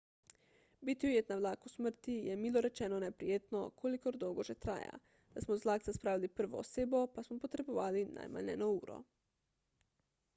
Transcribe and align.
biti 0.87 1.07
ujet 1.09 1.27
na 1.31 1.35
vlaku 1.41 1.69
smrti 1.71 2.13
je 2.27 2.37
milo 2.45 2.63
rečeno 2.65 3.01
neprijetno 3.03 3.61
kolikor 3.83 4.17
dolgo 4.23 4.45
že 4.49 4.55
traja 4.65 4.95
da 5.35 5.43
smo 5.45 5.57
z 5.59 5.67
vlakca 5.69 5.95
spravili 5.99 6.31
prvo 6.41 6.61
osebo 6.63 7.03
pa 7.17 7.25
smo 7.29 7.39
potrebovali 7.45 8.03
najmanj 8.17 8.51
eno 8.57 8.71
uro 8.81 8.97